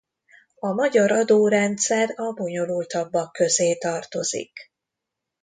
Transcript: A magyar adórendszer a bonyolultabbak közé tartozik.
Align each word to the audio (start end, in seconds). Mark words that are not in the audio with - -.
A 0.59 0.73
magyar 0.73 1.11
adórendszer 1.11 2.13
a 2.15 2.33
bonyolultabbak 2.33 3.31
közé 3.33 3.77
tartozik. 3.77 4.71